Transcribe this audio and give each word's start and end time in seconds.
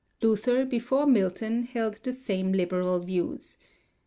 5). 0.19 0.29
Luther, 0.29 0.65
before 0.65 1.05
Milton, 1.05 1.61
held 1.61 2.01
the 2.03 2.11
same 2.11 2.53
liberal 2.53 2.97
views. 3.01 3.57